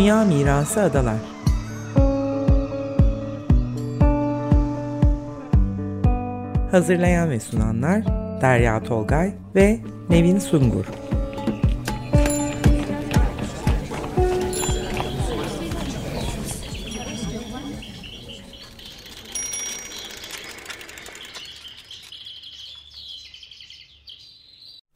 [0.00, 1.16] Dünya Mirası Adalar
[6.70, 8.04] Hazırlayan ve sunanlar
[8.40, 10.84] Derya Tolgay ve Nevin Sungur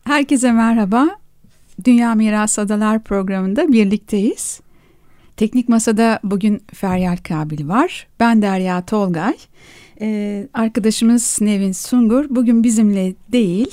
[0.05, 1.09] Herkese merhaba.
[1.85, 4.64] Dünya Miras Adalar programında birlikteyiz.
[5.37, 8.07] Teknik Masa'da bugün Feryal Kabil var.
[8.21, 9.35] Ben Derya Tolgay.
[10.01, 13.71] Ee, arkadaşımız Nevin Sungur bugün bizimle değil.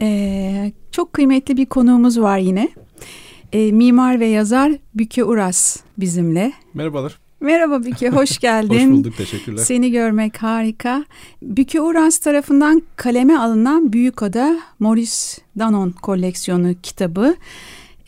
[0.00, 2.68] Ee, çok kıymetli bir konuğumuz var yine.
[3.52, 6.52] Ee, mimar ve yazar Büke Uras bizimle.
[6.74, 7.18] Merhabalar.
[7.40, 8.90] Merhaba Büke, hoş geldin.
[8.90, 9.62] hoş bulduk, teşekkürler.
[9.64, 11.04] Seni görmek harika.
[11.42, 15.12] Büke Uras tarafından kaleme alınan Büyükada Maurice
[15.58, 17.34] Danon koleksiyonu kitabı.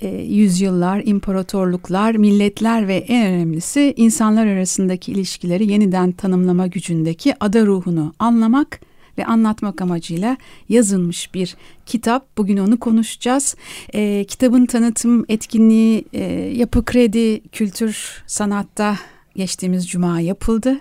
[0.00, 8.14] E, yüzyıllar, imparatorluklar, milletler ve en önemlisi insanlar arasındaki ilişkileri yeniden tanımlama gücündeki ada ruhunu
[8.18, 8.80] anlamak
[9.18, 10.36] ve anlatmak amacıyla
[10.68, 12.36] yazılmış bir kitap.
[12.36, 13.56] Bugün onu konuşacağız.
[13.94, 18.98] E, kitabın tanıtım etkinliği e, Yapı Kredi Kültür Sanat'ta
[19.36, 20.78] geçtiğimiz cuma yapıldı.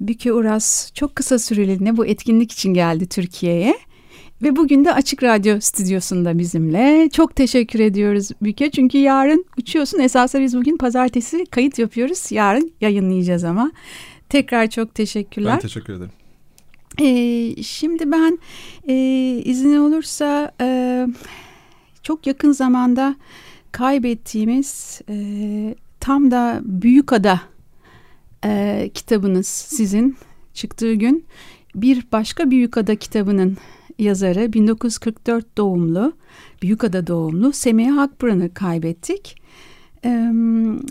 [0.00, 3.78] Büke Uras çok kısa süreliğine bu etkinlik için geldi Türkiye'ye.
[4.42, 7.08] Ve bugün de Açık Radyo stüdyosunda bizimle.
[7.12, 9.98] Çok teşekkür ediyoruz Büke çünkü yarın uçuyorsun.
[9.98, 12.32] Esasında biz bugün pazartesi kayıt yapıyoruz.
[12.32, 13.72] Yarın yayınlayacağız ama.
[14.28, 15.52] Tekrar çok teşekkürler.
[15.52, 16.12] Ben teşekkür ederim.
[17.00, 18.38] Ee, şimdi ben
[18.88, 18.94] e,
[19.44, 21.06] izin olursa e,
[22.02, 23.16] çok yakın zamanda
[23.72, 25.16] kaybettiğimiz e,
[26.00, 27.40] tam da Büyükada
[28.44, 30.16] e, kitabınız sizin
[30.54, 31.24] çıktığı gün
[31.74, 33.56] bir başka Büyükada kitabının
[33.98, 36.12] yazarı 1944 doğumlu
[36.62, 39.36] Büyükada doğumlu Semih Akburan'ı kaybettik.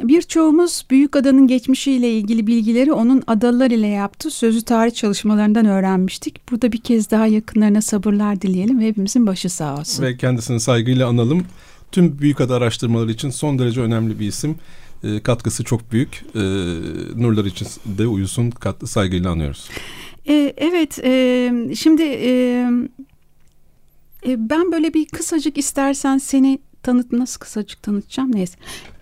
[0.04, 6.52] Birçoğumuz Büyükada'nın geçmişiyle ilgili bilgileri onun adalılar ile yaptığı sözlü tarih çalışmalarından öğrenmiştik.
[6.52, 10.04] Burada bir kez daha yakınlarına sabırlar dileyelim ve hepimizin başı sağ olsun.
[10.04, 11.46] Ve kendisini saygıyla analım.
[11.92, 14.56] Tüm Büyükada araştırmaları için son derece önemli bir isim
[15.04, 16.26] e, katkısı çok büyük.
[16.36, 16.40] E,
[17.16, 19.70] nurlar için de uyusun katlı saygıyla anıyoruz.
[20.28, 22.30] E, evet e, şimdi e,
[24.28, 28.58] e, ben böyle bir kısacık istersen seni tanıt nasıl kısacık tanıtacağım neyse.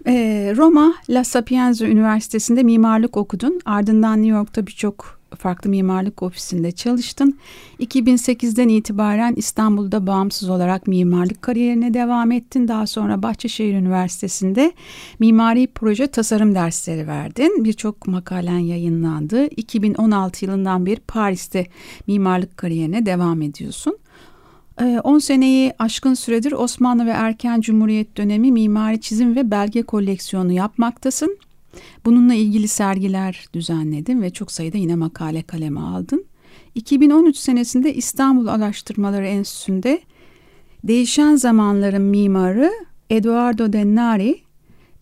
[0.07, 0.13] E,
[0.57, 3.59] Roma La Sapienza Üniversitesi'nde mimarlık okudun.
[3.65, 7.37] Ardından New York'ta birçok farklı mimarlık ofisinde çalıştın.
[7.79, 12.67] 2008'den itibaren İstanbul'da bağımsız olarak mimarlık kariyerine devam ettin.
[12.67, 14.71] Daha sonra Bahçeşehir Üniversitesi'nde
[15.19, 17.63] mimari proje tasarım dersleri verdin.
[17.63, 19.45] Birçok makalen yayınlandı.
[19.45, 21.67] 2016 yılından beri Paris'te
[22.07, 23.97] mimarlık kariyerine devam ediyorsun.
[25.03, 31.37] 10 seneyi aşkın süredir Osmanlı ve erken Cumhuriyet dönemi mimari çizim ve belge koleksiyonu yapmaktasın.
[32.05, 36.25] Bununla ilgili sergiler düzenledin ve çok sayıda yine makale kaleme aldın.
[36.75, 40.01] 2013 senesinde İstanbul Araştırmaları Enstitüsü'nde
[40.83, 42.71] Değişen Zamanların Mimarı
[43.09, 44.39] Eduardo Dennari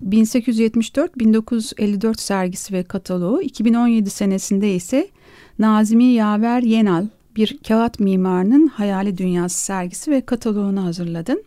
[0.08, 5.10] 1874-1954 sergisi ve kataloğu 2017 senesinde ise
[5.60, 11.44] Nazimi Yaver Yenal bir kağıt mimarının hayali dünyası sergisi ve kataloğunu hazırladın.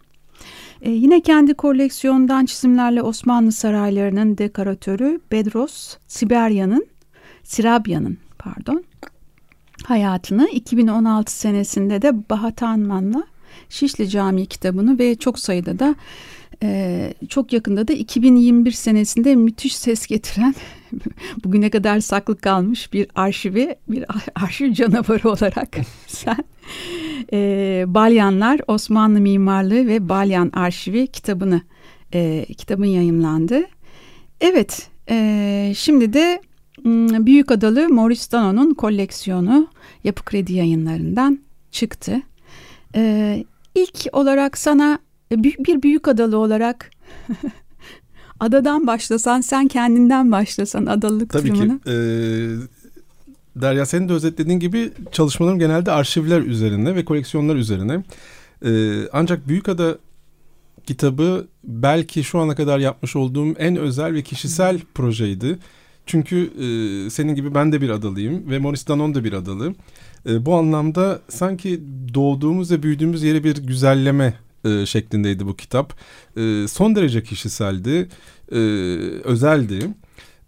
[0.83, 6.87] Ee, yine kendi koleksiyondan çizimlerle Osmanlı saraylarının dekoratörü Bedros Siberya'nın,
[7.43, 8.85] Sirabya'nın pardon
[9.85, 13.23] hayatını 2016 senesinde de Bahat Anman'la
[13.69, 15.95] Şişli Camii kitabını ve çok sayıda da
[16.63, 20.55] e, çok yakında da 2021 senesinde müthiş ses getiren
[21.45, 24.05] bugüne kadar saklı kalmış bir arşivi bir
[24.45, 26.45] arşiv canavarı olarak sen
[27.33, 31.63] e, Balyanlar Osmanlı Mimarlığı ve Balyan Arşivi kitabını
[32.15, 33.63] e, kitabın yayımlandı.
[34.41, 36.41] Evet e, şimdi de
[37.27, 39.69] Büyük Adalı Maurice Dano'nun koleksiyonu
[40.05, 41.39] Yapı Kredi yayınlarından
[41.71, 42.23] çıktı.
[42.95, 43.45] E,
[43.75, 44.99] ilk olarak sana
[45.39, 46.91] bir büyük adalı olarak
[48.41, 51.49] adadan başlasan sen kendinden başlasan adalılık Tabii.
[51.49, 51.91] Tabii ki.
[51.91, 51.97] E,
[53.57, 58.05] Derya senin de özetlediğin gibi çalışmalarım genelde arşivler üzerine ve koleksiyonlar üzerine.
[58.65, 59.99] Ee, ancak Büyükada
[60.87, 65.59] kitabı belki şu ana kadar yapmış olduğum en özel ve kişisel projeydi.
[66.07, 69.75] Çünkü e, senin gibi ben de bir adalıyım ve Maurice Danon da bir adalı.
[70.27, 71.81] E, bu anlamda sanki
[72.15, 75.95] doğduğumuz ve büyüdüğümüz yeri bir güzelleme e, şeklindeydi bu kitap.
[76.37, 78.09] E, son derece kişiseldi,
[78.53, 78.59] e,
[79.25, 79.89] özeldi.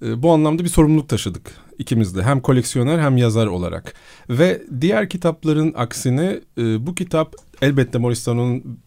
[0.03, 3.95] E, bu anlamda bir sorumluluk taşıdık ikimiz de hem koleksiyoner hem yazar olarak.
[4.31, 8.79] Ve diğer kitapların aksine e, bu kitap elbette Maurice Danon'un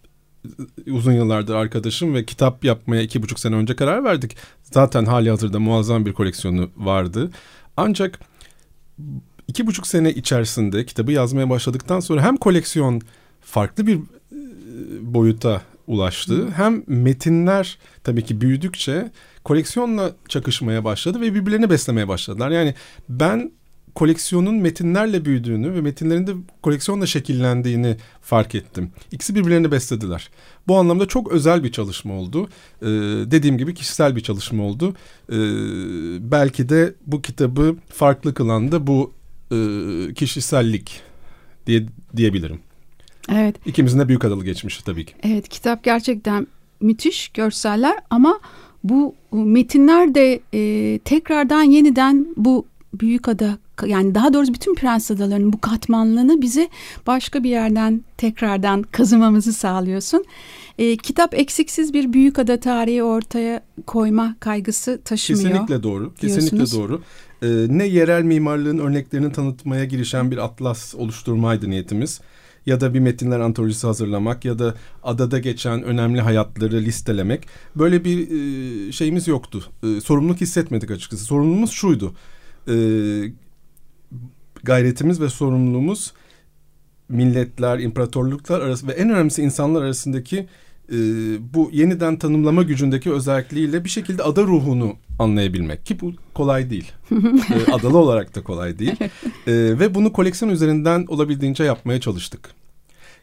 [0.91, 4.37] uzun yıllardır arkadaşım ve kitap yapmaya iki buçuk sene önce karar verdik.
[4.63, 7.31] Zaten hali hazırda muazzam bir koleksiyonu vardı.
[7.77, 8.19] Ancak
[9.47, 13.01] iki buçuk sene içerisinde kitabı yazmaya başladıktan sonra hem koleksiyon
[13.41, 14.36] farklı bir e,
[15.01, 16.51] boyuta ulaştı.
[16.51, 19.11] Hem metinler tabii ki büyüdükçe
[19.43, 22.49] koleksiyonla çakışmaya başladı ve birbirlerini beslemeye başladılar.
[22.51, 22.75] Yani
[23.09, 23.51] ben
[23.95, 26.31] koleksiyonun metinlerle büyüdüğünü ve metinlerin de
[26.61, 28.91] koleksiyonla şekillendiğini fark ettim.
[29.11, 30.29] İkisi birbirlerini beslediler.
[30.67, 32.49] Bu anlamda çok özel bir çalışma oldu.
[32.81, 32.85] Ee,
[33.31, 34.95] dediğim gibi kişisel bir çalışma oldu.
[35.31, 35.35] Ee,
[36.31, 39.13] belki de bu kitabı farklı kılan da bu
[39.51, 41.01] e, kişisellik
[41.67, 41.85] diye
[42.15, 42.59] diyebilirim.
[43.31, 43.55] Evet.
[43.65, 45.13] İkimizin de büyük adalı geçmişi tabii ki.
[45.23, 46.47] Evet kitap gerçekten
[46.81, 48.39] müthiş görseller ama
[48.83, 55.53] bu metinler de e, tekrardan yeniden bu büyük ada yani daha doğrusu bütün prens adalarının
[55.53, 56.69] bu katmanlığını bizi
[57.07, 60.25] başka bir yerden tekrardan kazımamızı sağlıyorsun.
[60.79, 65.49] E, kitap eksiksiz bir büyük ada tarihi ortaya koyma kaygısı taşımıyor.
[65.49, 66.13] Kesinlikle doğru.
[66.13, 67.01] Kesinlikle doğru.
[67.41, 67.47] E,
[67.77, 72.21] ne yerel mimarlığın örneklerini tanıtmaya girişen bir atlas oluşturmaydı niyetimiz
[72.67, 78.17] ya da bir metinler antolojisi hazırlamak ya da adada geçen önemli hayatları listelemek böyle bir
[78.19, 79.63] e, şeyimiz yoktu.
[79.83, 81.23] E, sorumluluk hissetmedik açıkçası.
[81.23, 82.15] Sorumluluğumuz şuydu.
[82.67, 82.75] E,
[84.63, 86.13] gayretimiz ve sorumluluğumuz
[87.09, 90.47] milletler, imparatorluklar arası ve en önemlisi insanlar arasındaki
[90.91, 90.97] e,
[91.53, 96.91] bu yeniden tanımlama gücündeki özelliğiyle bir şekilde ada ruhunu anlayabilmek ki bu kolay değil.
[97.11, 98.95] e, adalı olarak da kolay değil.
[99.47, 102.49] E, ve bunu koleksiyon üzerinden olabildiğince yapmaya çalıştık.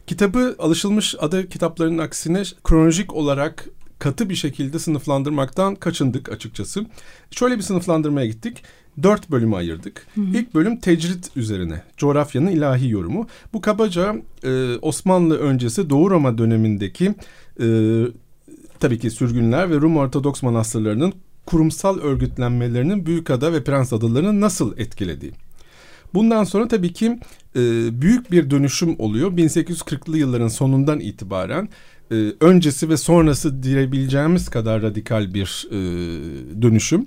[0.07, 3.69] Kitabı alışılmış ada kitaplarının aksine kronolojik olarak
[3.99, 6.85] katı bir şekilde sınıflandırmaktan kaçındık açıkçası.
[7.31, 8.63] Şöyle bir sınıflandırmaya gittik.
[9.03, 10.07] Dört bölüme ayırdık.
[10.15, 10.25] Hı hı.
[10.25, 11.83] İlk bölüm tecrit üzerine.
[11.97, 13.27] Coğrafyanın ilahi yorumu.
[13.53, 17.15] Bu kabaca e, Osmanlı öncesi Doğu Roma dönemindeki
[17.61, 17.67] e,
[18.79, 21.13] tabii ki sürgünler ve Rum Ortodoks manastırlarının
[21.45, 25.31] kurumsal örgütlenmelerinin Büyükada ve Prens adalarını nasıl etkilediği.
[26.13, 27.19] Bundan sonra tabii ki
[27.55, 27.61] e,
[28.01, 29.31] büyük bir dönüşüm oluyor.
[29.31, 31.69] 1840'lı yılların sonundan itibaren
[32.11, 35.75] e, öncesi ve sonrası diyebileceğimiz kadar radikal bir e,
[36.61, 37.05] dönüşüm.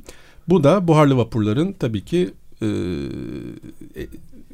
[0.48, 2.30] Bu da buharlı vapurların tabii ki
[2.62, 4.06] e, e,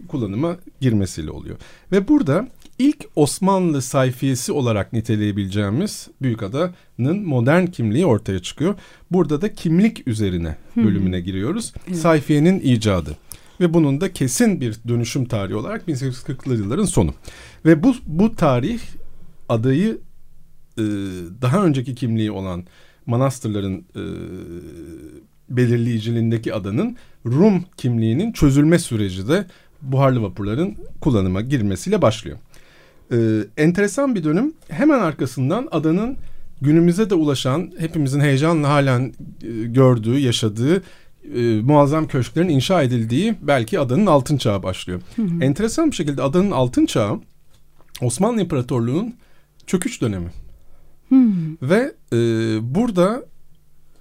[0.08, 1.56] kullanıma girmesiyle oluyor.
[1.92, 2.48] Ve burada
[2.78, 8.74] ilk Osmanlı sayfiyesi olarak niteleyebileceğimiz Büyükada'nın modern kimliği ortaya çıkıyor.
[9.10, 11.72] Burada da kimlik üzerine bölümüne giriyoruz.
[11.88, 11.98] Evet.
[11.98, 13.16] Sayfiyenin icadı
[13.60, 17.14] ve bunun da kesin bir dönüşüm tarihi olarak 1840'lı yılların sonu.
[17.64, 18.80] Ve bu bu tarih
[19.48, 19.98] adayı
[20.78, 20.82] e,
[21.42, 22.64] daha önceki kimliği olan
[23.06, 24.02] manastırların e,
[25.50, 26.96] belirleyiciliğindeki adanın
[27.26, 29.46] Rum kimliğinin çözülme süreci de
[29.82, 32.38] buharlı vapurların kullanıma girmesiyle başlıyor.
[33.12, 34.52] Ee, enteresan bir dönüm.
[34.68, 36.16] Hemen arkasından adanın
[36.60, 39.12] günümüze de ulaşan, hepimizin heyecanla halen
[39.42, 40.82] e, gördüğü, yaşadığı
[41.34, 45.00] e, muazzam köşklerin inşa edildiği belki adanın altın çağı başlıyor.
[45.16, 45.44] Hı hı.
[45.44, 47.20] Enteresan bir şekilde adanın altın çağı
[48.00, 49.14] Osmanlı İmparatorluğu'nun
[49.66, 50.30] çöküş dönemi.
[51.08, 51.16] Hı.
[51.62, 52.16] Ve e,
[52.74, 53.24] burada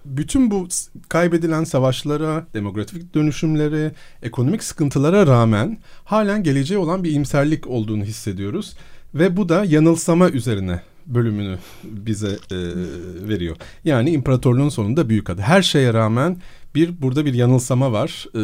[0.06, 0.68] bütün bu
[1.10, 3.92] kaybedilen savaşlara, demografik dönüşümlere,
[4.22, 8.76] ekonomik sıkıntılara rağmen halen geleceğe olan bir imserlik olduğunu hissediyoruz.
[9.16, 12.58] Ve bu da yanılsama üzerine bölümünü bize e,
[13.30, 13.56] veriyor.
[13.86, 15.42] Yani imparatorluğun sonunda büyük adı.
[15.42, 16.38] Her şeye rağmen
[16.76, 18.28] bir burada bir yanılsama var.
[18.36, 18.44] E,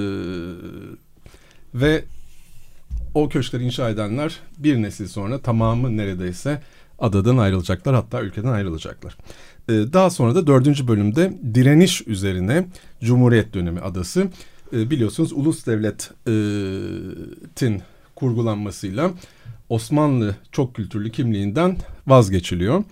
[1.74, 2.04] ve
[3.14, 6.62] o köşkleri inşa edenler bir nesil sonra tamamı neredeyse
[7.00, 9.18] adadan ayrılacaklar hatta ülkeden ayrılacaklar.
[9.70, 12.68] Ee, daha sonra da dördüncü bölümde direniş üzerine
[13.04, 14.28] Cumhuriyet dönemi adası.
[14.74, 16.02] Ee, biliyorsunuz ulus devletin
[18.16, 19.12] kurgulanmasıyla
[19.70, 22.84] Osmanlı çok kültürlü kimliğinden vazgeçiliyor.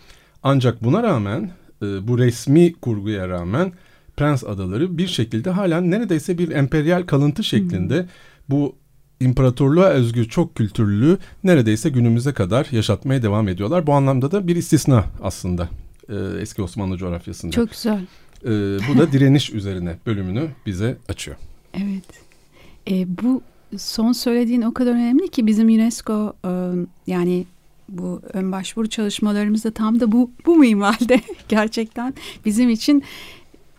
[0.44, 3.72] Ancak buna rağmen e, bu resmi kurguya rağmen
[4.18, 8.08] Prens Adaları bir şekilde halen neredeyse bir emperyal kalıntı şeklinde hmm.
[8.50, 8.76] bu
[9.20, 13.88] imparatorluğa özgü çok kültürlülüğü neredeyse günümüze kadar yaşatmaya devam ediyorlar.
[13.88, 15.70] Bu anlamda da bir istisna aslında
[16.10, 17.52] e, eski Osmanlı coğrafyasında.
[17.52, 18.06] Çok güzel.
[18.46, 18.50] E,
[18.90, 21.38] bu da direniş üzerine bölümünü bize açıyor.
[21.74, 22.06] Evet.
[22.90, 23.42] E, bu
[23.78, 26.52] son söylediğin o kadar önemli ki bizim UNESCO e,
[27.08, 27.46] yani
[27.90, 32.14] bu ön başvuru çalışmalarımızda tam da bu bu minvalde gerçekten
[32.46, 33.04] bizim için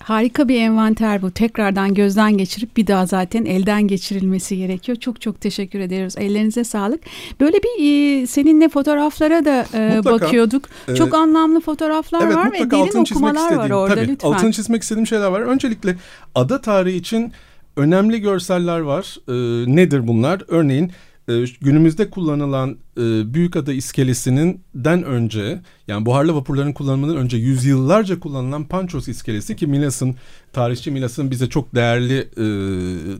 [0.08, 1.30] Harika bir envanter bu.
[1.30, 4.98] Tekrardan gözden geçirip bir daha zaten elden geçirilmesi gerekiyor.
[4.98, 6.14] Çok çok teşekkür ederiz.
[6.18, 7.00] Ellerinize sağlık.
[7.40, 10.64] Böyle bir e, seninle fotoğraflara da e, mutlaka, bakıyorduk.
[10.88, 14.28] E, çok anlamlı fotoğraflar evet, var ve derin okumalar var orada tabii, lütfen.
[14.28, 15.40] Altını çizmek istediğim şeyler var.
[15.40, 15.96] Öncelikle
[16.34, 17.32] ada tarihi için
[17.78, 19.16] önemli görseller var.
[19.28, 19.32] E,
[19.76, 20.42] nedir bunlar?
[20.48, 20.92] Örneğin
[21.28, 29.08] e, günümüzde kullanılan e, Büyükada iskelesinden önce yani buharlı vapurların kullanımından önce yüzyıllarca kullanılan Panços
[29.08, 30.16] iskelesi ki Milas'ın
[30.52, 32.46] tarihçi Milas'ın bize çok değerli e,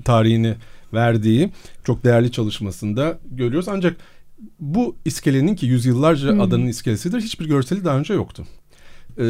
[0.03, 0.55] tarihini
[0.93, 1.51] verdiği
[1.85, 3.69] çok değerli çalışmasında görüyoruz.
[3.69, 3.97] Ancak
[4.61, 6.41] bu iskelenin ki yüzyıllarca hmm.
[6.41, 8.45] adanın iskelesidir hiçbir görseli daha önce yoktu.
[9.19, 9.23] E,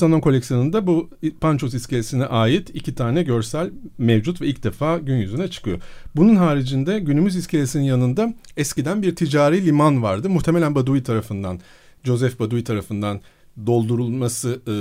[0.00, 5.48] Dandon koleksiyonunda bu Panços iskelesine ait iki tane görsel mevcut ve ilk defa gün yüzüne
[5.48, 5.80] çıkıyor.
[6.16, 10.30] Bunun haricinde günümüz iskelesinin yanında eskiden bir ticari liman vardı.
[10.30, 11.60] Muhtemelen Badui tarafından,
[12.04, 13.20] Joseph Badui tarafından
[13.66, 14.74] doldurulması e,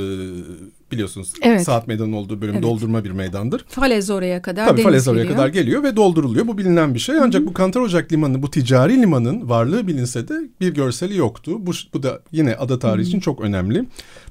[0.91, 1.63] biliyorsunuz evet.
[1.63, 2.63] saat meydanının olduğu bölüm evet.
[2.63, 3.65] doldurma bir meydandır.
[3.67, 5.35] Falez oraya kadar Tabii Falez oraya geliyor.
[5.35, 6.47] kadar geliyor ve dolduruluyor.
[6.47, 7.19] Bu bilinen bir şey.
[7.19, 7.49] Ancak Hı-hı.
[7.49, 11.57] bu Kantar Ocak Limanı bu ticari limanın varlığı bilinse de bir görseli yoktu.
[11.59, 13.07] Bu, bu da yine ada tarihi Hı-hı.
[13.07, 13.85] için çok önemli.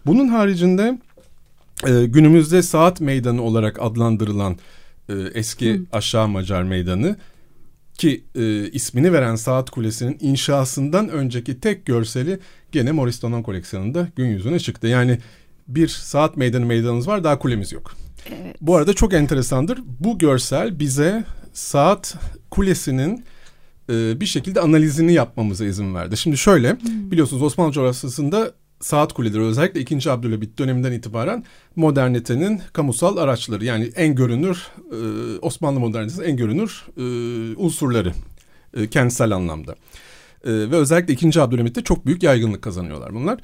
[0.06, 0.98] Bunun haricinde
[1.86, 4.56] e, günümüzde saat meydanı olarak adlandırılan
[5.08, 5.80] e, eski Hı.
[5.92, 7.16] aşağı Macar meydanı
[7.94, 12.38] ki e, ismini veren saat kulesinin inşasından önceki tek görseli
[12.72, 14.86] gene Maurice Donon koleksiyonunda gün yüzüne çıktı.
[14.86, 15.18] Yani
[15.68, 17.96] bir saat meydanı meydanımız var daha kulemiz yok.
[18.28, 18.56] Evet.
[18.60, 19.80] Bu arada çok enteresandır.
[20.00, 22.16] Bu görsel bize saat
[22.50, 23.24] kulesinin
[23.90, 26.16] e, bir şekilde analizini yapmamıza izin verdi.
[26.16, 27.10] Şimdi şöyle hmm.
[27.10, 28.52] biliyorsunuz Osmanlı coğrafyasında
[28.84, 30.10] saat kuleleri özellikle 2.
[30.10, 31.44] Abdülhamit döneminden itibaren
[31.76, 34.98] modernitenin kamusal araçları yani en görünür e,
[35.38, 37.02] Osmanlı modernitesinin en görünür e,
[37.56, 38.12] unsurları
[38.76, 39.72] e, kentsel anlamda.
[40.44, 41.40] E, ve özellikle 2.
[41.40, 43.40] Abdülhamit'te çok büyük yaygınlık kazanıyorlar bunlar.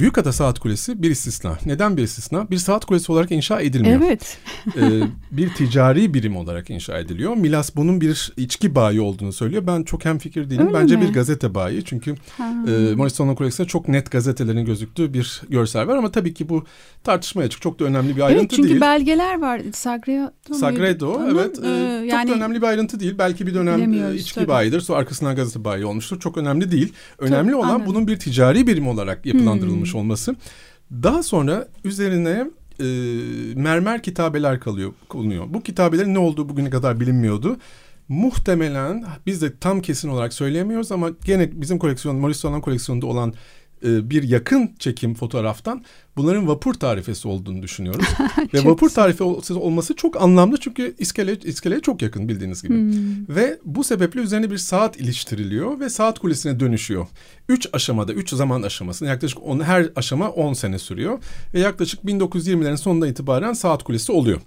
[0.00, 1.58] Büyükada Saat Kulesi bir istisna.
[1.66, 2.50] Neden bir istisna?
[2.50, 4.00] Bir saat kulesi olarak inşa edilmiyor.
[4.06, 4.38] Evet.
[4.76, 7.36] ee, bir ticari birim olarak inşa ediliyor.
[7.36, 9.66] Milas bunun bir içki bayi olduğunu söylüyor.
[9.66, 10.66] Ben çok hem fikir değilim.
[10.66, 11.02] Öyle Bence mi?
[11.08, 11.84] bir gazete bayi.
[11.84, 15.96] Çünkü e, Maurice Son'un koleksiyonunda çok net gazetelerin gözüktüğü bir görsel var.
[15.96, 16.64] Ama tabii ki bu
[17.04, 17.62] tartışmaya açık.
[17.62, 18.74] Çok da önemli bir ayrıntı evet, çünkü değil.
[18.74, 19.60] Çünkü belgeler var.
[19.72, 20.54] Sagredo.
[20.54, 21.64] Sagredo evet.
[21.64, 23.14] E, yani, çok da önemli bir ayrıntı değil.
[23.18, 24.48] Belki bir dönem e, içki tabii.
[24.48, 24.80] bayidir.
[24.80, 26.20] Sonra arkasından gazete bayi olmuştur.
[26.20, 26.92] Çok önemli değil.
[27.18, 27.86] Önemli tabii, olan anladım.
[27.86, 29.85] bunun bir ticari birim olarak yapılandırılmış hmm.
[29.94, 30.36] Olması.
[30.92, 32.50] Daha sonra üzerine
[32.80, 32.84] e,
[33.54, 35.44] mermer kitabeler kalıyor, konuyor.
[35.48, 37.56] Bu kitabelerin ne olduğu bugüne kadar bilinmiyordu.
[38.08, 43.34] Muhtemelen biz de tam kesin olarak söyleyemiyoruz ama gene bizim koleksiyon, Maurice Alan koleksiyonunda olan
[43.86, 45.84] e, bir yakın çekim fotoğraftan
[46.16, 48.06] bunların vapur tarifesi olduğunu düşünüyoruz.
[48.54, 52.74] Ve vapur tarifesi olması çok anlamlı çünkü iskele, iskeleye çok yakın bildiğiniz gibi.
[52.74, 53.36] Hmm.
[53.36, 57.06] Ve bu sebeple üzerine bir saat iliştiriliyor ve saat kulesine dönüşüyor.
[57.48, 61.18] Üç aşamada, üç zaman aşamasında yaklaşık on, her aşama 10 sene sürüyor.
[61.54, 64.40] Ve yaklaşık 1920'lerin sonunda itibaren saat kulesi oluyor.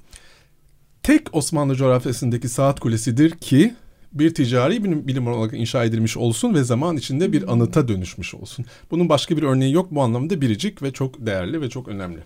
[1.04, 3.74] Tek Osmanlı coğrafyasındaki saat kulesidir ki
[4.14, 8.66] bir ticari bilim, bilim olarak inşa edilmiş olsun ve zaman içinde bir anıta dönüşmüş olsun.
[8.92, 12.20] Bunun başka bir örneği yok bu anlamda biricik ve çok değerli ve çok önemli.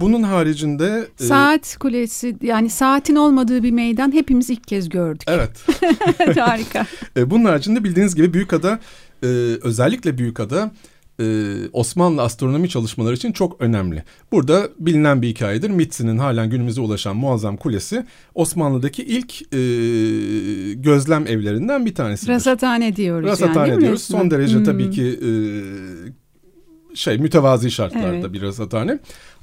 [0.00, 1.08] Bunun haricinde...
[1.20, 5.28] E, Saat e, kulesi yani saatin olmadığı bir meydan hepimiz ilk kez gördük.
[5.28, 5.50] Evet.
[6.38, 6.86] Harika.
[7.16, 8.78] E, bunun haricinde bildiğiniz gibi Büyükada
[9.22, 9.26] e,
[9.62, 10.70] özellikle Büyükada
[11.20, 14.04] e, Osmanlı astronomi çalışmaları için çok önemli.
[14.32, 15.70] Burada bilinen bir hikayedir.
[15.70, 19.58] Mitsi'nin halen günümüze ulaşan muazzam kulesi Osmanlı'daki ilk e,
[20.74, 22.32] gözlem evlerinden bir tanesidir.
[22.32, 24.02] Rasathane diyoruz Rasathane yani diyoruz.
[24.02, 24.64] Son derece hmm.
[24.64, 25.30] tabii ki e,
[26.94, 28.32] şey mütevazi şartlarda evet.
[28.32, 28.98] bir rasathane.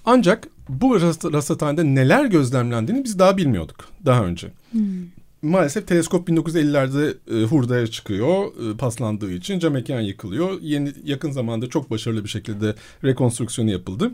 [0.06, 1.02] Ancak bu
[1.34, 4.48] rasathanede neler gözlemlendiğini biz daha bilmiyorduk daha önce.
[4.72, 5.15] Hmm
[5.46, 10.62] maalesef teleskop 1950'lerde e, hurdaya çıkıyor e, paslandığı için cam mekan yıkılıyor.
[10.62, 14.12] Yeni yakın zamanda çok başarılı bir şekilde rekonstrüksiyonu yapıldı.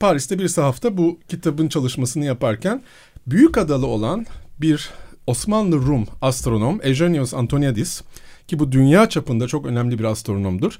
[0.00, 2.82] Paris'te bir sahafta bu kitabın çalışmasını yaparken
[3.26, 4.26] büyük adalı olan
[4.60, 4.90] bir
[5.26, 8.02] Osmanlı Rum astronom Eugenios Antoniadis
[8.48, 10.78] ki bu dünya çapında çok önemli bir astronomdur.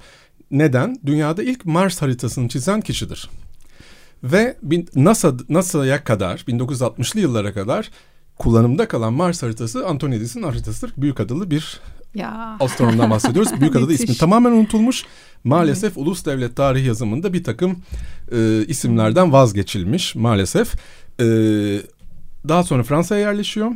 [0.51, 0.99] Neden?
[1.07, 3.31] Dünyada ilk Mars haritasını çizen kişidir.
[4.23, 4.57] Ve
[4.95, 7.91] NASA NASA'ya kadar 1960'lı yıllara kadar
[8.39, 10.93] kullanımda kalan Mars haritası Antonidis'in haritasıdır.
[10.97, 11.81] Büyük adalı bir
[12.15, 12.57] ya.
[12.61, 13.53] astronomdan bahsediyoruz.
[13.61, 15.05] Büyük adada ismi tamamen unutulmuş.
[15.45, 16.07] Maalesef evet.
[16.07, 17.77] ulus devlet tarih yazımında bir takım
[18.33, 20.75] e, isimlerden vazgeçilmiş maalesef.
[21.21, 21.25] E,
[22.49, 23.73] daha sonra Fransa'ya yerleşiyor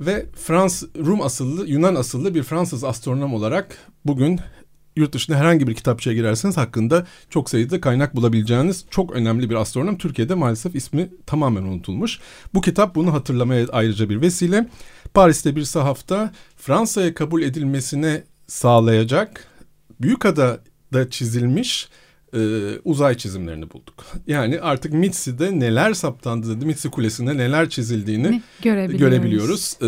[0.00, 4.40] ve Frans Rum asıllı Yunan asıllı bir Fransız astronom olarak bugün
[5.00, 9.98] yurt dışında herhangi bir kitapçıya girerseniz hakkında çok sayıda kaynak bulabileceğiniz çok önemli bir astronom.
[9.98, 12.18] Türkiye'de maalesef ismi tamamen unutulmuş.
[12.54, 14.68] Bu kitap bunu hatırlamaya ayrıca bir vesile.
[15.14, 19.46] Paris'te bir sahafta Fransa'ya kabul edilmesine sağlayacak
[20.00, 21.88] Büyükada'da çizilmiş
[22.34, 22.38] e,
[22.84, 24.06] uzay çizimlerini bulduk.
[24.26, 28.98] Yani artık Mitsi'de neler saptandı, Mitsi Kulesi'nde neler çizildiğini görebiliyoruz.
[28.98, 29.76] görebiliyoruz.
[29.82, 29.86] E,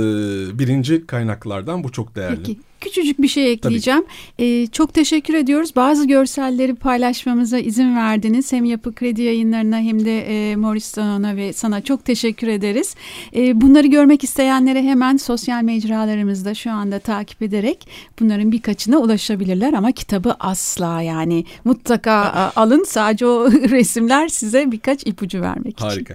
[0.58, 2.36] birinci kaynaklardan bu çok değerli.
[2.36, 4.04] Peki küçücük bir şey ekleyeceğim.
[4.38, 5.76] Ee, çok teşekkür ediyoruz.
[5.76, 8.52] Bazı görselleri paylaşmamıza izin verdiniz.
[8.52, 12.94] Hem Yapı Kredi yayınlarına hem de e, Morris Stone'a ve sana çok teşekkür ederiz.
[13.36, 17.88] E, bunları görmek isteyenlere hemen sosyal mecralarımızda şu anda takip ederek
[18.20, 22.84] bunların birkaçına ulaşabilirler ama kitabı asla yani mutlaka alın.
[22.88, 26.00] Sadece o resimler size birkaç ipucu vermek Harika.
[26.00, 26.14] için.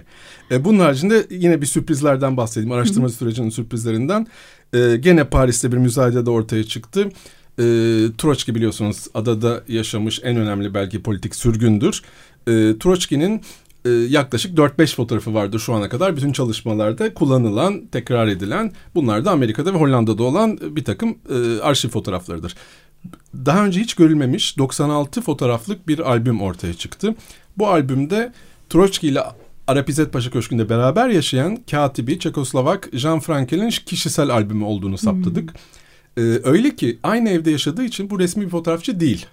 [0.50, 2.72] E, bunun haricinde yine bir sürprizlerden bahsedeyim.
[2.72, 4.26] Araştırma sürecinin sürprizlerinden.
[4.74, 7.08] E, gene Paris'te bir müzayedede ortaya çıktı.
[7.58, 7.62] E,
[8.18, 12.02] Troçki biliyorsunuz adada yaşamış en önemli belki politik sürgündür.
[12.46, 13.42] E, Troçki'nin
[13.84, 16.16] e, yaklaşık 4-5 fotoğrafı vardı şu ana kadar.
[16.16, 21.88] Bütün çalışmalarda kullanılan, tekrar edilen bunlar da Amerika'da ve Hollanda'da olan bir takım e, arşiv
[21.88, 22.54] fotoğraflarıdır.
[23.34, 27.14] Daha önce hiç görülmemiş 96 fotoğraflık bir albüm ortaya çıktı.
[27.58, 28.32] Bu albümde
[28.70, 29.22] Troçki ile
[29.68, 35.54] Arap İzzet Paşa Köşkü'nde beraber yaşayan katibi Çekoslovak Jean Frankel'in kişisel albümü olduğunu saptadık.
[36.14, 36.24] Hmm.
[36.24, 39.26] Ee, öyle ki aynı evde yaşadığı için bu resmi bir fotoğrafçı değil.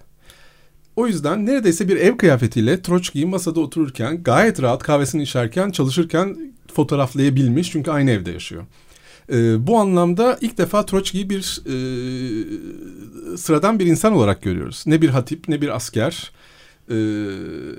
[0.95, 7.71] O yüzden neredeyse bir ev kıyafetiyle Troçki'yi masada otururken gayet rahat kahvesini içerken çalışırken fotoğraflayabilmiş
[7.71, 8.63] çünkü aynı evde yaşıyor.
[9.31, 11.77] Ee, bu anlamda ilk defa Troçki'yi bir e,
[13.37, 14.83] sıradan bir insan olarak görüyoruz.
[14.85, 16.31] Ne bir hatip ne bir asker
[16.89, 16.95] e,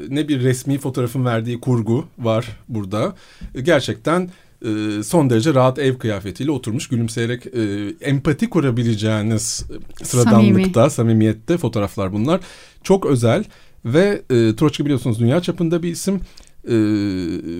[0.09, 3.15] ne bir resmi fotoğrafın verdiği kurgu var burada.
[3.55, 4.31] E, gerçekten
[4.63, 9.65] e, son derece rahat ev kıyafetiyle oturmuş gülümseyerek e, empati kurabileceğiniz
[10.03, 10.91] sıradanlıkta, Samimi.
[10.91, 12.41] samimiyette fotoğraflar bunlar.
[12.83, 13.45] Çok özel
[13.85, 16.21] ve e, Troçki biliyorsunuz dünya çapında bir isim
[16.68, 16.73] e,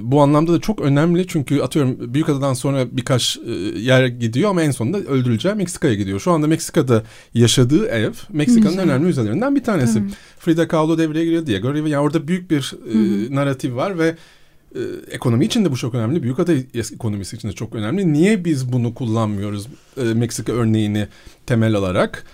[0.03, 4.71] bu anlamda da çok önemli çünkü atıyorum Büyükada'dan sonra birkaç e, yer gidiyor ama en
[4.71, 6.21] sonunda öldürüleceği Meksika'ya gidiyor.
[6.21, 7.03] Şu anda Meksika'da
[7.35, 10.01] yaşadığı ev Meksika'nın önemli müzelerinden bir tanesi.
[10.01, 10.05] Hı.
[10.39, 14.17] Frida Kahlo devreye giriyor diye göre yani orada büyük bir e, narratif var ve
[14.75, 16.23] e, ekonomi için de bu çok önemli.
[16.23, 16.53] Büyükada
[16.95, 18.13] ekonomisi için de çok önemli.
[18.13, 21.09] Niye biz bunu kullanmıyoruz e, Meksika örneğini
[21.47, 22.25] temel alarak?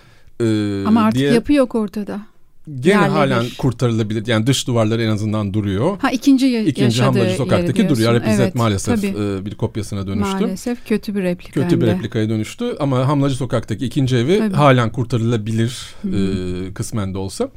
[0.41, 0.45] E,
[0.87, 1.33] Ama artık diye...
[1.33, 2.32] yapı yok ortada
[2.81, 3.11] gene Yerleri.
[3.11, 4.27] halen kurtarılabilir.
[4.27, 5.99] Yani dış duvarları en azından duruyor.
[5.99, 8.13] Ha ikinci ya- İkinci Hamlacı Sokak'taki duruyor.
[8.13, 10.35] Arap evet, maalesef e, bir kopyasına dönüştü.
[10.41, 11.63] Maalesef kötü bir replika.
[11.63, 14.55] Kötü bir replikaya dönüştü ama Hamlacı Sokak'taki ikinci evi tabii.
[14.55, 17.51] halen kurtarılabilir e, kısmen de olsa.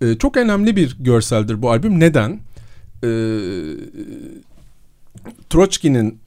[0.00, 2.00] E, çok önemli bir görseldir bu albüm.
[2.00, 2.40] Neden?
[3.04, 3.08] E,
[5.50, 6.18] Troçki'nin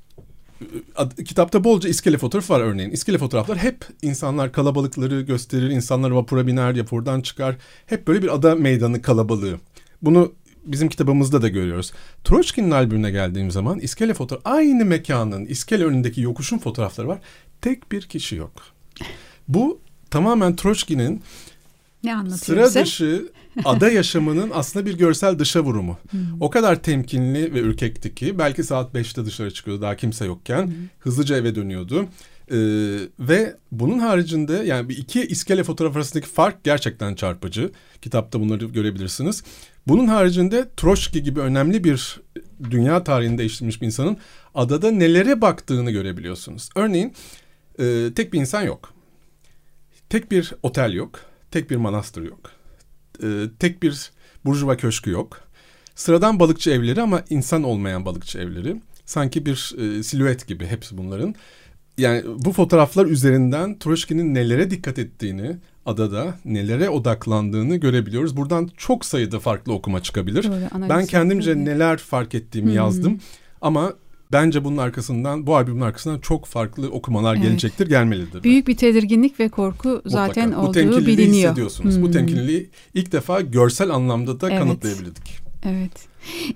[1.26, 2.92] kitapta bolca iskele fotoğraf var örneğin.
[2.92, 7.56] İskele fotoğraflar hep insanlar kalabalıkları gösterir, insanlar vapura biner, vapurdan çıkar.
[7.86, 9.60] Hep böyle bir ada meydanı kalabalığı.
[10.02, 10.34] Bunu
[10.66, 11.92] bizim kitabımızda da görüyoruz.
[12.24, 17.20] Troçkin'in albümüne geldiğim zaman iskele fotoğraf aynı mekanın iskele önündeki yokuşun fotoğrafları var.
[17.62, 18.52] Tek bir kişi yok.
[19.48, 21.22] Bu tamamen Troçkin'in
[22.30, 23.32] sıra dışı
[23.66, 25.98] ada yaşamının aslında bir görsel dışa vurumu.
[26.12, 26.20] Hmm.
[26.40, 30.66] O kadar temkinli ve ürkekti ki belki saat 5'te dışarı çıkıyordu daha kimse yokken.
[30.66, 30.74] Hmm.
[31.00, 32.08] Hızlıca eve dönüyordu.
[32.52, 32.58] Ee,
[33.20, 37.72] ve bunun haricinde yani bir iki iskele fotoğraf arasındaki fark gerçekten çarpıcı.
[38.02, 39.44] Kitapta bunları görebilirsiniz.
[39.88, 42.22] Bunun haricinde Troşki gibi önemli bir
[42.72, 44.18] dünya tarihinde değiştirmiş bir insanın
[44.56, 46.70] adada nelere baktığını görebiliyorsunuz.
[46.76, 47.14] Örneğin
[47.80, 48.94] e, tek bir insan yok.
[50.10, 51.20] Tek bir otel yok.
[51.52, 52.61] Tek bir manastır yok
[53.24, 54.12] e, tek bir
[54.46, 55.42] burjuva köşkü yok.
[55.96, 58.82] Sıradan balıkçı evleri ama insan olmayan balıkçı evleri.
[59.06, 61.36] Sanki bir e, silüet gibi hepsi bunların.
[61.98, 68.38] Yani bu fotoğraflar üzerinden Troşki'nin nelere dikkat ettiğini, adada nelere odaklandığını görebiliyoruz.
[68.38, 70.44] Buradan çok sayıda farklı okuma çıkabilir.
[70.44, 72.76] Doğru, ben kendimce neler fark ettiğimi hmm.
[72.76, 73.20] yazdım.
[73.62, 73.94] Ama
[74.32, 77.44] bence bunun arkasından bu albümün arkasından çok farklı okumalar evet.
[77.44, 78.44] gelecektir gelmelidir.
[78.44, 80.68] Büyük bir tedirginlik ve korku zaten Mutlaka.
[80.68, 80.98] olduğu biliniyor.
[80.98, 81.96] Bu temkinliliği hissediyorsunuz.
[81.96, 82.04] Hmm.
[82.04, 84.60] Bu temkinliliği ilk defa görsel anlamda da evet.
[84.60, 85.42] kanıtlayabildik.
[85.66, 86.08] Evet.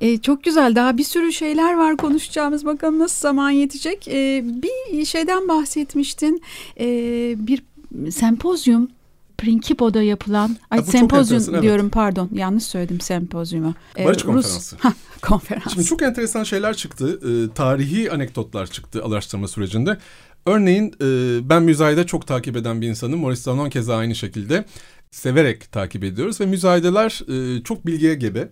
[0.01, 0.75] Ee, çok güzel.
[0.75, 2.65] Daha bir sürü şeyler var konuşacağımız.
[2.65, 4.07] Bakalım nasıl zaman yetecek.
[4.07, 4.43] Ee,
[4.91, 6.41] bir şeyden bahsetmiştin.
[6.79, 7.63] Ee, bir
[8.11, 8.89] sempozyum
[9.37, 11.93] Prinkipo'da yapılan ay sempozyum diyorum evet.
[11.93, 13.75] pardon yanlış söyledim sempozyumu.
[13.97, 14.75] Ee, Barış konferansı.
[14.75, 15.73] Rus, konferans.
[15.73, 17.19] Şimdi çok enteresan şeyler çıktı.
[17.29, 19.97] Ee, tarihi anekdotlar çıktı araştırma sürecinde.
[20.45, 23.19] Örneğin e, ben müzayede çok takip eden bir insanım.
[23.19, 24.65] Maurice Danon keza aynı şekilde
[25.11, 27.21] severek takip ediyoruz ve müzayedeler
[27.57, 28.49] e, çok bilgiye gebe.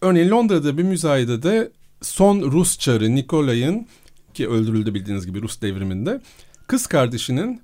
[0.00, 3.86] Örneğin Londra'da bir müzayedede son Rus çarı Nikolay'ın
[4.34, 6.20] ki öldürüldü bildiğiniz gibi Rus devriminde
[6.66, 7.60] kız kardeşinin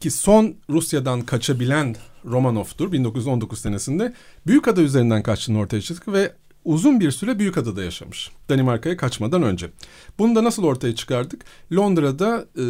[0.00, 4.14] ki son Rusya'dan kaçabilen Romanov'tur 1919 senesinde
[4.46, 6.32] Büyükada üzerinden kaçtığını ortaya çıktı ve
[6.64, 8.30] uzun bir süre Büyükada'da yaşamış.
[8.48, 9.70] Danimarka'ya kaçmadan önce.
[10.18, 11.44] Bunu da nasıl ortaya çıkardık?
[11.72, 12.64] Londra'da e,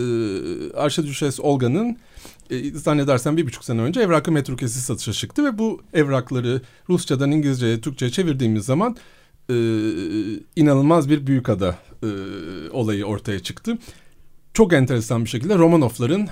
[0.76, 1.96] Arşidüşes Olga'nın
[2.50, 7.80] e, zannedersem bir buçuk sene önce evrakı metrukesi satışa çıktı ve bu evrakları Rusçadan İngilizceye,
[7.80, 8.96] Türkçe'ye çevirdiğimiz zaman
[9.50, 9.54] e,
[10.56, 12.08] inanılmaz bir Büyükada e,
[12.70, 13.78] olayı ortaya çıktı.
[14.54, 16.28] Çok enteresan bir şekilde Romanovların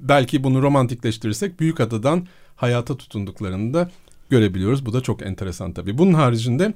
[0.00, 2.26] belki bunu romantikleştirirsek büyük adadan
[2.56, 3.90] hayata tutunduklarını da
[4.30, 4.86] görebiliyoruz.
[4.86, 5.98] Bu da çok enteresan tabii.
[5.98, 6.74] Bunun haricinde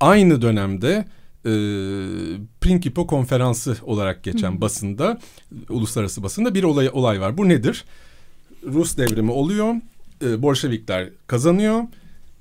[0.00, 1.04] aynı dönemde
[1.44, 1.52] e,
[2.60, 4.60] Principo konferansı olarak geçen hmm.
[4.60, 5.18] basında,
[5.68, 7.38] uluslararası basında bir olay, olay var.
[7.38, 7.84] Bu nedir?
[8.64, 9.74] Rus devrimi oluyor,
[10.24, 11.82] e, Bolşevikler kazanıyor.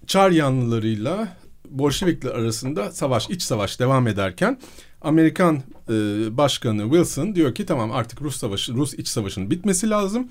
[0.08, 1.38] Çar yanlılarıyla
[1.70, 4.60] Bolşevikler arasında savaş, iç savaş devam ederken
[5.02, 5.56] Amerikan
[5.90, 5.94] e,
[6.38, 10.28] Başkanı Wilson diyor ki tamam artık Rus savaşı, Rus iç savaşının bitmesi lazım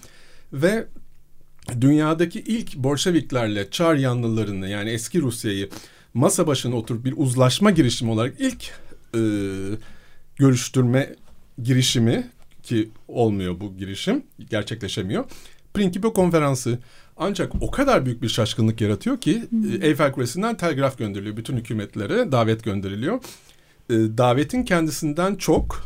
[0.52, 0.87] ve
[1.81, 5.68] dünyadaki ilk Bolşeviklerle Çar yanlılarını yani eski Rusya'yı
[6.14, 8.70] masa başına oturup bir uzlaşma girişimi olarak ilk
[9.14, 9.20] e,
[10.37, 11.14] görüştürme
[11.62, 12.31] girişimi
[12.62, 15.24] ki olmuyor bu girişim gerçekleşemiyor.
[15.74, 16.79] Principe konferansı
[17.16, 19.83] ancak o kadar büyük bir şaşkınlık yaratıyor ki hmm.
[19.83, 21.37] Eyfel Kulesi'nden telgraf gönderiliyor.
[21.37, 23.20] Bütün hükümetlere davet gönderiliyor.
[23.90, 25.83] E, davetin kendisinden çok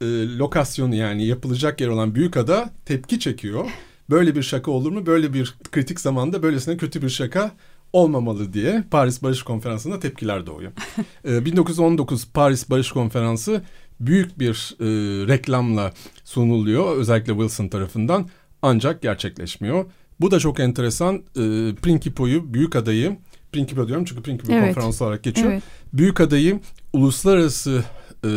[0.00, 0.04] e,
[0.38, 3.70] lokasyonu yani yapılacak yer olan Büyükada tepki çekiyor.
[4.10, 5.06] Böyle bir şaka olur mu?
[5.06, 7.52] Böyle bir kritik zamanda böylesine kötü bir şaka
[7.92, 10.72] olmamalı diye Paris Barış Konferansı'nda tepkiler doğuyor.
[11.28, 13.62] e, 1919 Paris Barış Konferansı
[14.00, 14.86] büyük bir e,
[15.28, 15.92] reklamla
[16.24, 18.28] sunuluyor özellikle Wilson tarafından
[18.62, 19.84] ancak gerçekleşmiyor.
[20.20, 21.16] Bu da çok enteresan.
[21.16, 23.16] E, Principo'yu, Büyük Adayı,
[23.52, 24.74] Principo diyorum çünkü Principo evet.
[24.74, 25.52] konferansı olarak geçiyor.
[25.52, 25.62] Evet.
[25.92, 26.60] Büyük Adayı
[26.92, 27.84] uluslararası
[28.24, 28.30] e,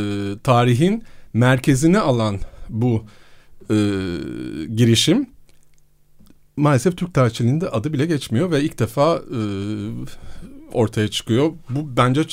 [0.44, 3.04] tarihin merkezine alan bu
[3.70, 3.76] e,
[4.76, 5.28] girişim
[6.58, 9.40] maalesef Türk tarihçiliğinde adı bile geçmiyor ve ilk defa e,
[10.74, 11.52] ortaya çıkıyor.
[11.70, 12.24] Bu bence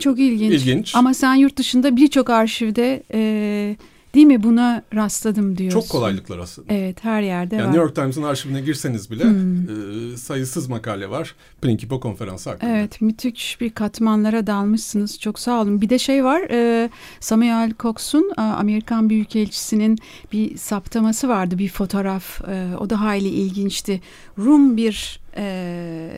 [0.00, 0.52] çok ilginç.
[0.52, 0.94] ilginç.
[0.94, 3.76] Ama sen yurt dışında birçok arşivde e,
[4.14, 5.80] Değil mi buna rastladım diyorsun.
[5.80, 6.76] Çok kolaylıkla rastladım.
[6.76, 7.68] Evet her yerde yani var.
[7.68, 10.12] New York Times'ın arşivine girseniz bile hmm.
[10.12, 11.34] e, sayısız makale var.
[11.62, 12.70] Principo konferansı hakkında.
[12.70, 15.20] Evet müthiş bir katmanlara dalmışsınız.
[15.20, 15.80] Çok sağ olun.
[15.80, 19.98] Bir de şey var e, Samuel Cox'un Amerikan Büyükelçisi'nin
[20.32, 21.58] bir saptaması vardı.
[21.58, 22.48] Bir fotoğraf.
[22.48, 24.00] E, o da hayli ilginçti.
[24.38, 26.10] Rum bir e,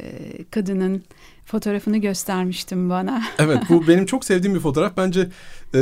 [0.50, 1.02] kadının
[1.44, 3.22] fotoğrafını göstermiştim bana.
[3.38, 4.96] evet bu benim çok sevdiğim bir fotoğraf.
[4.96, 5.28] Bence
[5.74, 5.80] e,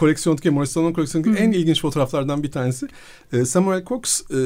[0.00, 2.88] koleksiyondaki Morrison'un koleksiyondaki en ilginç fotoğraflardan bir tanesi.
[3.32, 4.38] E, Samuel Cox e,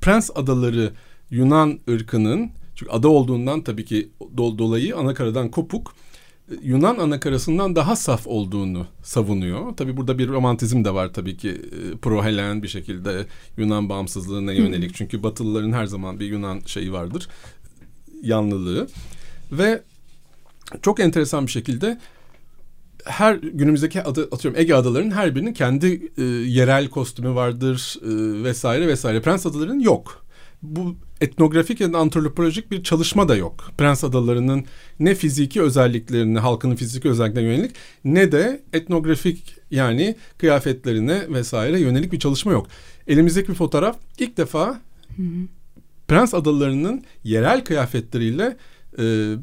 [0.00, 0.92] Prens Adaları
[1.30, 5.94] Yunan ırkının çünkü ada olduğundan tabii ki do, dolayı anakaradan kopuk
[6.50, 9.76] e, Yunan anakarasından daha saf olduğunu savunuyor.
[9.76, 14.94] Tabii burada bir romantizm de var tabii ki e, pro-Helen bir şekilde Yunan bağımsızlığına yönelik.
[14.94, 17.28] Çünkü Batılıların her zaman bir Yunan şeyi vardır.
[18.22, 18.88] Yanlılığı.
[19.52, 19.82] Ve
[20.82, 21.98] çok enteresan bir şekilde
[23.04, 28.88] her günümüzdeki adı atıyorum Ege adalarının her birinin kendi e, yerel kostümü vardır e, vesaire
[28.88, 29.22] vesaire.
[29.22, 30.24] Prens adalarının yok.
[30.62, 33.70] Bu etnografik ya da antropolojik bir çalışma da yok.
[33.78, 34.64] Prens adalarının
[35.00, 42.18] ne fiziki özelliklerini, halkının fiziki özelliklerine yönelik ne de etnografik yani kıyafetlerine vesaire yönelik bir
[42.18, 42.66] çalışma yok.
[43.06, 44.80] Elimizdeki bir fotoğraf ilk defa
[45.16, 45.46] hı hı.
[46.08, 48.56] Prens adalarının yerel kıyafetleriyle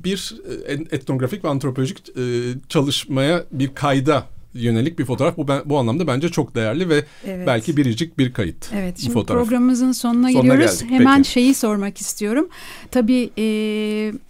[0.04, 0.36] bir
[0.68, 2.22] e, etnografik ve antropolojik e,
[2.70, 5.38] çalışmaya bir kayda yönelik bir fotoğraf.
[5.38, 7.48] Bu ben, bu anlamda bence çok değerli ve evet.
[7.48, 8.70] belki biricik bir kayıt.
[8.74, 9.00] Evet.
[9.00, 9.44] Şimdi fotoğraf.
[9.44, 10.80] programımızın sonuna, sonuna geliyoruz.
[10.80, 10.92] Geldik.
[10.92, 11.32] Hemen Peki.
[11.32, 12.50] şeyi sormak istiyorum.
[12.92, 13.46] Tabii e,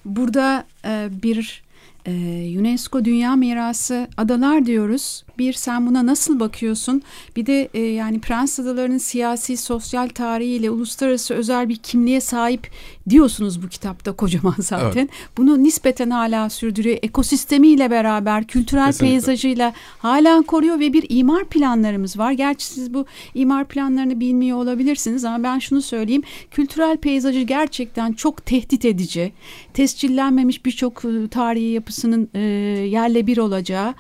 [0.05, 1.63] burada e, bir
[2.07, 2.12] e,
[2.60, 5.23] UNESCO Dünya Mirası adalar diyoruz.
[5.41, 7.01] Bir sen buna nasıl bakıyorsun?
[7.36, 12.71] Bir de e, yani Prens Adaları'nın siyasi, sosyal tarihiyle uluslararası özel bir kimliğe sahip
[13.10, 14.99] diyorsunuz bu kitapta kocaman zaten.
[14.99, 15.10] Evet.
[15.38, 16.97] Bunu nispeten hala sürdürüyor.
[17.01, 19.13] Ekosistemiyle beraber, kültürel Kesinlikle.
[19.13, 22.32] peyzajıyla hala koruyor ve bir imar planlarımız var.
[22.32, 26.23] Gerçi siz bu imar planlarını bilmiyor olabilirsiniz ama ben şunu söyleyeyim.
[26.51, 29.34] Kültürel peyzajı gerçekten çok tehdit edici.
[29.73, 32.39] Tescillenmemiş birçok e, tarihi yapısının e,
[32.88, 33.93] yerle bir olacağı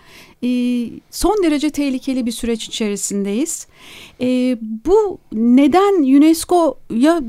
[0.43, 3.67] ee, son derece tehlikeli bir süreç içerisindeyiz.
[4.21, 7.21] E, bu neden UNESCO'ya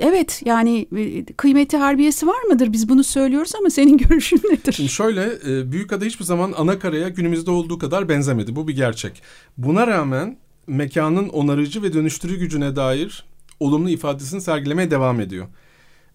[0.00, 2.72] evet yani e, kıymeti harbiyesi var mıdır?
[2.72, 4.72] Biz bunu söylüyoruz ama senin görüşün nedir?
[4.72, 8.56] Şimdi şöyle e, Büyükada hiçbir zaman ana karaya günümüzde olduğu kadar benzemedi.
[8.56, 9.22] Bu bir gerçek.
[9.58, 13.24] Buna rağmen mekanın onarıcı ve dönüştürücü gücüne dair
[13.60, 15.46] olumlu ifadesini sergilemeye devam ediyor.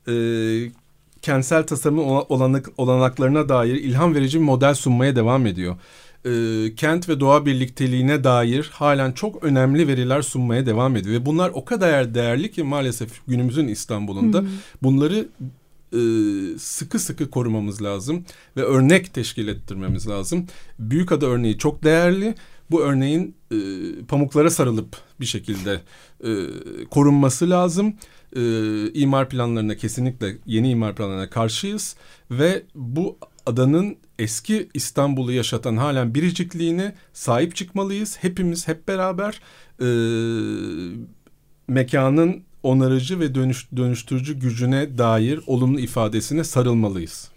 [0.07, 0.13] E,
[1.21, 5.75] kentsel tasarımın olanak, olanaklarına dair ilham verici bir model sunmaya devam ediyor
[6.25, 11.21] e, kent ve doğa birlikteliğine dair halen çok önemli veriler sunmaya devam ediyor.
[11.21, 14.47] Ve bunlar o kadar değerli ki maalesef günümüzün İstanbul'unda hmm.
[14.83, 15.27] bunları
[15.93, 15.99] e,
[16.59, 18.25] sıkı sıkı korumamız lazım
[18.57, 20.47] ve örnek teşkil ettirmemiz lazım.
[20.79, 22.35] Büyükada örneği çok değerli.
[22.71, 23.57] Bu örneğin e,
[24.07, 25.81] pamuklara sarılıp bir şekilde
[26.23, 26.31] e,
[26.89, 27.93] korunması lazım.
[28.35, 28.41] E,
[28.93, 31.95] imar planlarına kesinlikle yeni imar planlarına karşıyız
[32.31, 38.17] ve bu adanın eski İstanbul'u yaşatan halen biricikliğine sahip çıkmalıyız.
[38.21, 39.41] Hepimiz hep beraber
[39.81, 39.87] e,
[41.67, 47.31] mekanın onarıcı ve dönüş, dönüştürücü gücüne dair olumlu ifadesine sarılmalıyız.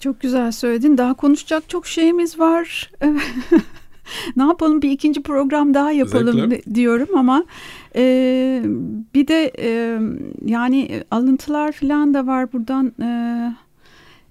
[0.00, 0.98] Çok güzel söyledin.
[0.98, 2.90] Daha konuşacak çok şeyimiz var.
[4.36, 6.74] ne yapalım bir ikinci program daha yapalım Zevkle.
[6.74, 7.44] diyorum ama
[7.96, 8.62] e,
[9.14, 10.00] bir de e,
[10.44, 12.92] yani alıntılar falan da var buradan.
[13.02, 13.10] E,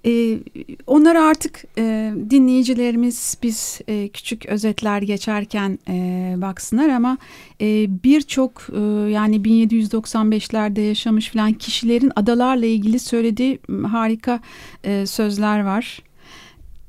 [0.05, 0.39] e,
[0.87, 7.17] onları artık e, dinleyicilerimiz biz e, küçük özetler geçerken e, baksınlar ama
[7.61, 8.79] e, birçok e,
[9.11, 13.59] yani 1795'lerde yaşamış falan kişilerin adalarla ilgili söylediği
[13.91, 14.39] harika
[14.83, 16.01] e, sözler var.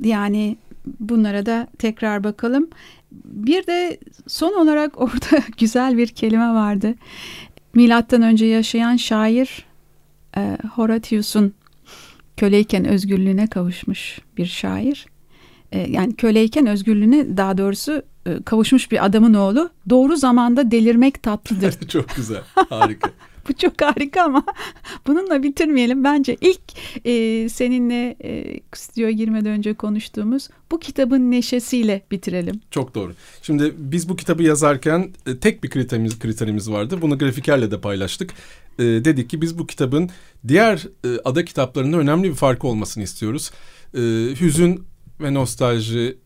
[0.00, 0.56] Yani
[1.00, 2.70] bunlara da tekrar bakalım.
[3.24, 6.94] Bir de son olarak orada güzel bir kelime vardı.
[7.74, 9.66] Milattan önce yaşayan şair
[10.36, 11.54] e, Horatius'un
[12.40, 15.06] köleyken özgürlüğüne kavuşmuş bir şair.
[15.72, 19.70] E, yani köleyken özgürlüğüne daha doğrusu e, kavuşmuş bir adamın oğlu.
[19.90, 21.72] Doğru zamanda delirmek tatlıdır.
[21.88, 23.10] Çok güzel, harika.
[23.48, 24.44] Bu çok harika ama
[25.06, 26.04] bununla bitirmeyelim.
[26.04, 26.60] Bence ilk
[27.06, 32.60] e, seninle e, stüdyoya girmeden önce konuştuğumuz bu kitabın neşesiyle bitirelim.
[32.70, 33.12] Çok doğru.
[33.42, 36.98] Şimdi biz bu kitabı yazarken e, tek bir kriterimiz, kriterimiz vardı.
[37.02, 38.34] Bunu grafikerle de paylaştık.
[38.80, 40.10] E, dedik ki biz bu kitabın
[40.48, 43.50] diğer e, ada kitaplarında önemli bir farkı olmasını istiyoruz.
[43.94, 44.00] E,
[44.40, 44.84] hüzün
[45.20, 46.18] ve nostalji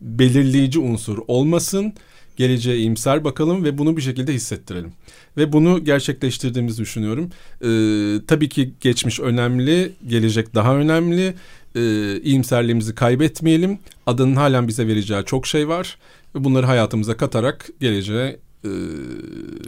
[0.00, 1.94] belirleyici unsur olmasın
[2.40, 4.92] geleceğe iyimser bakalım ve bunu bir şekilde hissettirelim.
[5.36, 7.30] Ve bunu gerçekleştirdiğimizi düşünüyorum.
[7.64, 11.34] Ee, tabii ki geçmiş önemli, gelecek daha önemli.
[11.76, 13.78] Ee, iyimserliğimizi kaybetmeyelim.
[14.06, 15.98] Adanın halen bize vereceği çok şey var.
[16.34, 18.70] Bunları hayatımıza katarak geleceğe e,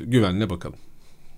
[0.00, 0.78] güvenle bakalım.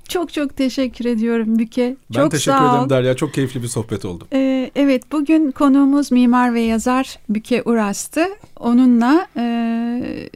[0.09, 1.97] Çok çok teşekkür ediyorum Büke.
[2.15, 3.17] Ben çok teşekkür sağ ederim Derya.
[3.17, 4.27] Çok keyifli bir sohbet oldu.
[4.33, 8.27] Ee, evet bugün konuğumuz mimar ve yazar Büke Uras'tı.
[8.57, 10.31] Onunla e,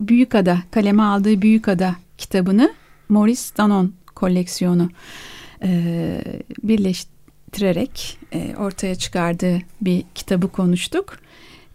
[0.00, 2.72] Büyükada, kaleme aldığı Büyükada kitabını
[3.08, 4.88] Maurice Danon koleksiyonu
[5.62, 6.22] e,
[6.62, 11.18] birleştirerek e, ortaya çıkardığı bir kitabı konuştuk.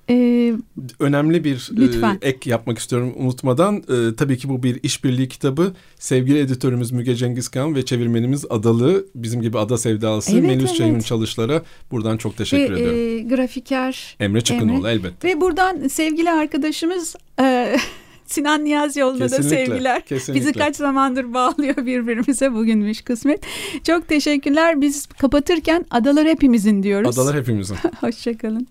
[0.10, 0.54] Ee,
[1.00, 1.72] Önemli bir
[2.04, 3.76] e, ek yapmak istiyorum unutmadan.
[3.76, 5.74] E, tabii ki bu bir işbirliği kitabı.
[6.00, 10.76] Sevgili editörümüz Müge Cengizkan ve çevirmenimiz Adalı, bizim gibi ada sevdalısı evet, Melih evet.
[10.76, 11.62] Ceyhun Çalışlar'a
[11.92, 13.00] buradan çok teşekkür ve, ediyorum.
[13.00, 14.92] E, grafiker Emre Çıkınoğlu Emre.
[14.92, 15.28] elbette.
[15.28, 17.16] Ve buradan sevgili arkadaşımız...
[17.40, 17.78] E,
[18.26, 20.06] Sinan Niyazioğlu'na da sevgiler.
[20.06, 20.42] Kesinlikle.
[20.42, 23.44] Bizi kaç zamandır bağlıyor birbirimize bugünmüş kısmet.
[23.84, 24.82] Çok teşekkürler.
[24.82, 27.20] Biz kapatırken adalar hepimizin diyoruz.
[27.20, 27.76] Adalar hepimizin.
[28.02, 28.68] Hoşçakalın.